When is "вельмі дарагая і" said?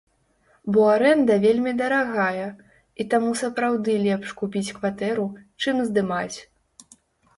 1.43-3.07